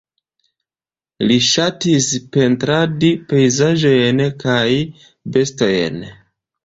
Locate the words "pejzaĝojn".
3.33-4.25